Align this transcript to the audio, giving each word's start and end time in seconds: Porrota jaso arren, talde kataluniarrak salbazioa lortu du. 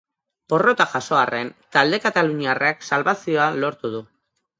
Porrota 0.51 0.85
jaso 0.93 1.17
arren, 1.17 1.51
talde 1.77 1.99
kataluniarrak 2.05 2.81
salbazioa 2.89 3.47
lortu 3.65 3.93
du. 3.97 4.01